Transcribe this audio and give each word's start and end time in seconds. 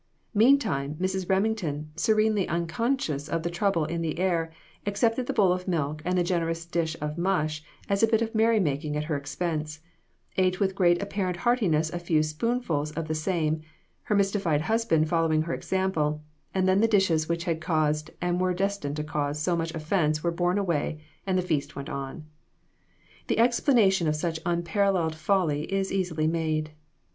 Meantime, 0.33 0.95
Mrs. 0.95 1.27
Reming 1.29 1.53
ton, 1.55 1.91
serenely 1.95 2.47
unconscious 2.47 3.29
of 3.29 3.43
trouble 3.51 3.85
in 3.85 4.01
the 4.01 4.17
air, 4.17 4.51
accepted 4.87 5.27
the 5.27 5.31
bowl 5.33 5.53
of 5.53 5.67
milk 5.67 6.01
and 6.03 6.17
the 6.17 6.23
generous 6.23 6.65
dish 6.65 6.97
of 6.99 7.19
mush 7.19 7.63
as 7.87 8.01
a 8.01 8.07
bit 8.07 8.19
of 8.23 8.33
merry 8.33 8.59
making 8.59 8.97
at 8.97 9.03
her 9.03 9.15
expense, 9.15 9.79
ate 10.37 10.59
with 10.59 10.73
great 10.73 10.99
apparent 11.03 11.37
heartiness 11.37 11.91
a 11.91 11.99
few 11.99 12.23
spoonfuls 12.23 12.89
of 12.93 13.07
the 13.07 13.13
same, 13.13 13.61
her 14.01 14.15
mystified 14.15 14.61
husband 14.61 15.07
following 15.07 15.43
her 15.43 15.53
example, 15.53 16.23
and 16.51 16.67
then 16.67 16.81
the 16.81 16.87
dishes 16.87 17.29
which 17.29 17.43
had 17.43 17.61
caused, 17.61 18.09
and 18.19 18.41
were 18.41 18.55
destined 18.55 18.95
to 18.95 19.03
cause, 19.03 19.39
so 19.39 19.55
much 19.55 19.71
offense 19.75 20.23
were 20.23 20.31
borne 20.31 20.57
away 20.57 20.99
and 21.27 21.37
the 21.37 21.43
feast 21.43 21.75
went 21.75 21.89
on. 21.89 22.25
The 23.27 23.37
explanation 23.37 24.07
of 24.07 24.15
such 24.15 24.39
unparalleled 24.47 25.13
folly 25.13 25.71
is 25.71 25.91
easily 25.91 26.25
made. 26.25 26.71